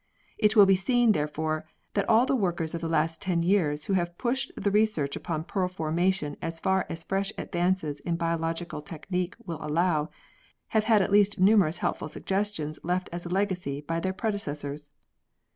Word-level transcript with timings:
It 0.39 0.55
will 0.55 0.65
be 0.65 0.75
seen, 0.75 1.11
therefore, 1.11 1.63
that 1.93 2.09
all 2.09 2.25
the 2.25 2.35
workers 2.35 2.73
of 2.73 2.81
the 2.81 2.87
last 2.89 3.21
ten 3.21 3.43
years 3.43 3.83
who 3.85 3.93
have 3.93 4.17
pushed 4.17 4.51
the 4.57 4.71
research 4.71 5.15
upon 5.15 5.43
pearl 5.43 5.67
formation 5.67 6.37
as 6.41 6.59
far 6.59 6.87
as 6.89 7.03
fresh 7.03 7.31
advances 7.37 7.99
in 7.99 8.15
biological 8.15 8.81
technique 8.81 9.35
would 9.45 9.59
allow, 9.61 10.09
have 10.69 10.85
had 10.85 11.03
at 11.03 11.11
least 11.11 11.39
numerous 11.39 11.77
helpful 11.85 12.07
suggestions 12.07 12.79
left 12.83 13.09
as 13.13 13.27
a 13.27 13.29
legacy 13.29 13.79
by 13.81 13.99
their 13.99 14.11
predecessors. 14.11 14.95